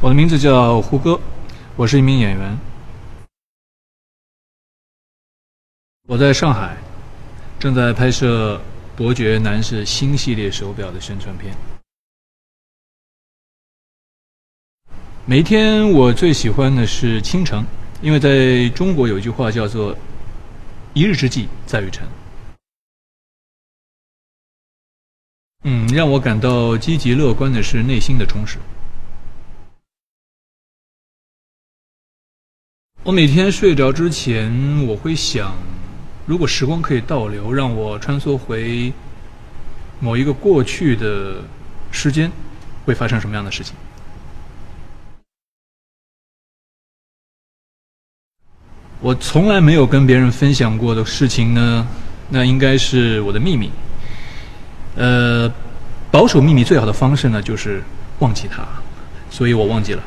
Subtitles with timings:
[0.00, 1.20] 我的名字叫胡歌，
[1.74, 2.56] 我是一名演员。
[6.06, 6.76] 我在上海，
[7.58, 8.60] 正在拍摄
[8.96, 11.52] 伯爵男士新系列手表的宣传片。
[15.26, 17.64] 每一天，我最喜欢的是清晨，
[18.00, 19.96] 因为在中国有一句话叫做
[20.94, 22.06] “一日之计在于晨”。
[25.64, 28.58] 嗯，让我感到积极乐观的是内心的充实。
[33.04, 34.52] 我每天睡着之前，
[34.86, 35.54] 我会想，
[36.26, 38.92] 如果时光可以倒流，让我穿梭回
[40.00, 41.36] 某一个过去的
[41.92, 42.30] 时间，
[42.84, 43.74] 会发生什么样的事情？
[49.00, 51.86] 我从来没有跟别人分享过的事情呢，
[52.28, 53.70] 那应该是我的秘密。
[54.96, 55.50] 呃，
[56.10, 57.80] 保守秘密最好的方式呢，就是
[58.18, 58.66] 忘记它，
[59.30, 60.02] 所以我忘记了。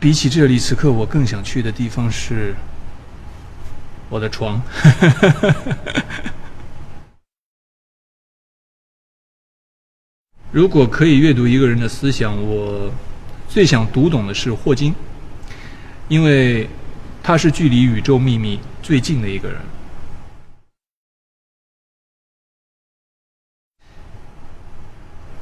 [0.00, 2.54] 比起这里，此刻我更想去的地方是
[4.08, 4.58] 我的床。
[10.50, 12.90] 如果可以阅读一个人的思想，我
[13.46, 14.94] 最想读懂的是霍金，
[16.08, 16.66] 因为
[17.22, 19.60] 他是距离宇宙秘密最近的一个人。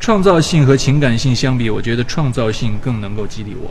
[0.00, 3.70] 创造性和情感性相比，我觉得创造性更能够激励我。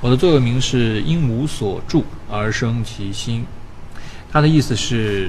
[0.00, 3.44] 我的座右铭是“因无所住而生其心”，
[4.30, 5.28] 它的意思是，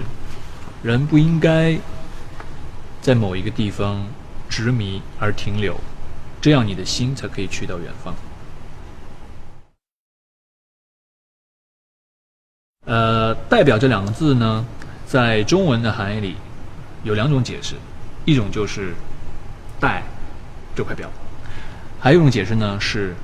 [0.83, 1.75] 人不应该
[3.01, 4.05] 在某一个地方
[4.47, 5.75] 执迷而停留，
[6.39, 8.13] 这样你的心才可以去到远方。
[12.85, 14.63] 呃，代表这两个字呢，
[15.07, 16.35] 在中文的含义里
[17.03, 17.73] 有两种解释，
[18.23, 18.93] 一种就是
[19.79, 20.03] 带
[20.75, 21.09] 这块表，
[21.99, 23.15] 还有一种解释呢是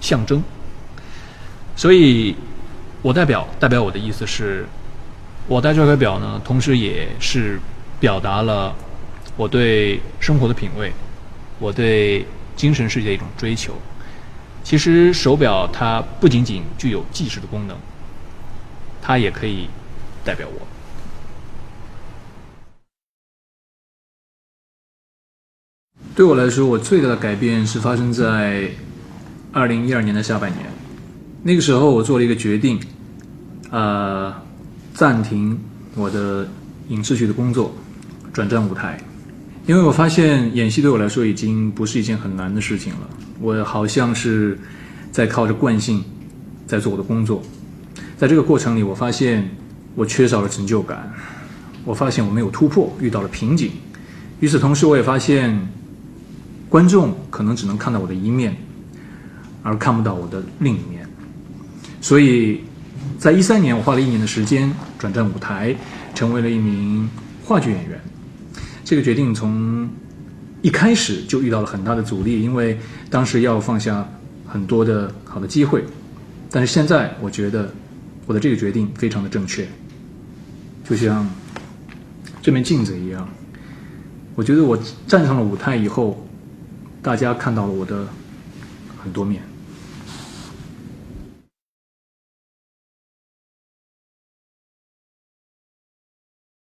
[0.00, 0.42] 象征。
[1.74, 2.36] 所以，
[3.00, 4.66] 我代表代表我的意思是，
[5.48, 7.58] 我戴这块表呢，同时也是
[7.98, 8.74] 表达了
[9.36, 10.92] 我对生活的品味，
[11.58, 13.74] 我对精神世界的一种追求。
[14.62, 17.76] 其实手表它不仅仅具有计时的功能，
[19.00, 19.68] 它也可以
[20.24, 20.66] 代表我。
[26.14, 28.70] 对我来说，我最大的改变是发生在
[29.52, 30.81] 二零一二年的下半年。
[31.44, 32.78] 那个时候，我做了一个决定，
[33.70, 34.32] 呃，
[34.94, 35.58] 暂停
[35.96, 36.48] 我的
[36.88, 37.74] 影视剧的工作，
[38.32, 38.96] 转战舞台，
[39.66, 43.10] 因为我发现演戏对我来说已经不是一件很难的事情了。
[43.40, 44.56] 我好像是
[45.10, 46.04] 在靠着惯性
[46.64, 47.42] 在做我的工作，
[48.16, 49.50] 在这个过程里，我发现
[49.96, 51.12] 我缺少了成就感，
[51.84, 53.72] 我发现我没有突破，遇到了瓶颈。
[54.38, 55.58] 与此同时，我也发现
[56.68, 58.56] 观众可能只能看到我的一面，
[59.64, 61.01] 而看不到我的另一面。
[62.02, 62.60] 所以，
[63.16, 65.74] 在一三年，我花了一年的时间转战舞台，
[66.14, 67.08] 成为了一名
[67.44, 67.98] 话剧演员。
[68.84, 69.88] 这个决定从
[70.62, 72.76] 一开始就遇到了很大的阻力，因为
[73.08, 74.06] 当时要放下
[74.46, 75.84] 很多的好的机会。
[76.50, 77.72] 但是现在，我觉得
[78.26, 79.66] 我的这个决定非常的正确，
[80.84, 81.26] 就像
[82.42, 83.28] 这面镜子一样。
[84.34, 84.76] 我觉得我
[85.06, 86.26] 站上了舞台以后，
[87.00, 88.08] 大家看到了我的
[89.00, 89.40] 很多面。